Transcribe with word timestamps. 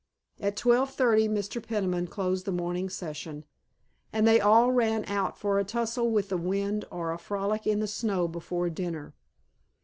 At 0.39 0.57
twelve 0.57 0.89
thirty 0.89 1.27
Mr. 1.29 1.61
Peniman 1.61 2.07
closed 2.07 2.45
the 2.47 2.51
morning 2.51 2.89
session, 2.89 3.45
and 4.11 4.27
they 4.27 4.41
all 4.41 4.71
ran 4.71 5.05
out 5.05 5.37
for 5.37 5.59
a 5.59 5.63
tussle 5.63 6.09
with 6.09 6.29
the 6.29 6.37
wind 6.39 6.85
or 6.89 7.11
a 7.11 7.19
frolic 7.19 7.67
in 7.67 7.81
the 7.81 7.85
snow 7.87 8.27
before 8.27 8.71
dinner. 8.71 9.13